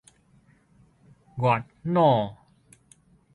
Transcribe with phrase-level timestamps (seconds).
[1.37, 2.35] 月老